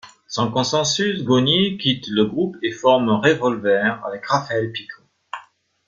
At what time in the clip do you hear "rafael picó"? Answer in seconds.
4.25-4.99